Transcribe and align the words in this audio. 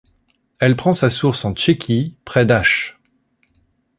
Elle 0.57 0.75
prend 0.75 0.93
sa 0.93 1.11
source 1.11 1.45
en 1.45 1.53
Tchéquie, 1.53 2.15
près 2.25 2.43
d'Aš. 2.43 2.97